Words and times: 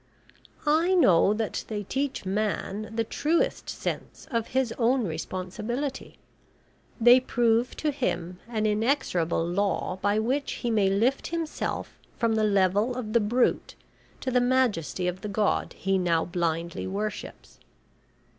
"I 0.65 0.95
know 0.95 1.31
that 1.31 1.63
they 1.67 1.83
teach 1.83 2.25
man 2.25 2.89
the 2.95 3.03
truest 3.03 3.69
sense 3.69 4.27
of 4.31 4.47
his 4.47 4.73
own 4.79 5.05
responsibility. 5.05 6.17
They 6.99 7.19
prove 7.19 7.75
to 7.77 7.91
him 7.91 8.39
an 8.47 8.65
inexorable 8.65 9.45
law 9.45 9.99
by 10.01 10.17
which 10.17 10.53
he 10.53 10.71
may 10.71 10.89
lift 10.89 11.27
himself 11.27 11.99
from 12.17 12.33
the 12.33 12.43
level 12.43 12.95
of 12.95 13.13
the 13.13 13.19
brute 13.19 13.75
to 14.21 14.31
the 14.31 14.41
majesty 14.41 15.07
of 15.07 15.21
the 15.21 15.29
God 15.29 15.73
he 15.73 15.99
now 15.99 16.25
blindly 16.25 16.87
worships." 16.87 17.59